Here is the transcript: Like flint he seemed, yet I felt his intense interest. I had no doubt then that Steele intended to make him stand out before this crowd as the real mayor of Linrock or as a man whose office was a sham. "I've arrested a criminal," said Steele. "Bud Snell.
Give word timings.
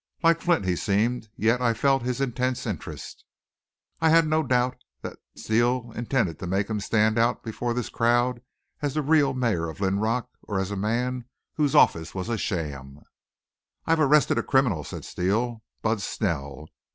Like 0.23 0.41
flint 0.41 0.65
he 0.65 0.75
seemed, 0.75 1.29
yet 1.37 1.61
I 1.61 1.75
felt 1.75 2.01
his 2.01 2.19
intense 2.19 2.65
interest. 2.65 3.23
I 3.99 4.09
had 4.09 4.25
no 4.27 4.41
doubt 4.41 4.77
then 5.03 5.11
that 5.11 5.19
Steele 5.39 5.91
intended 5.95 6.39
to 6.39 6.47
make 6.47 6.67
him 6.71 6.79
stand 6.79 7.19
out 7.19 7.43
before 7.43 7.75
this 7.75 7.89
crowd 7.89 8.41
as 8.81 8.95
the 8.95 9.03
real 9.03 9.35
mayor 9.35 9.69
of 9.69 9.79
Linrock 9.79 10.27
or 10.41 10.59
as 10.59 10.71
a 10.71 10.75
man 10.75 11.25
whose 11.53 11.75
office 11.75 12.15
was 12.15 12.29
a 12.29 12.37
sham. 12.39 13.01
"I've 13.85 13.99
arrested 13.99 14.39
a 14.39 14.41
criminal," 14.43 14.83
said 14.83 15.05
Steele. 15.05 15.61
"Bud 15.83 16.01
Snell. 16.01 16.65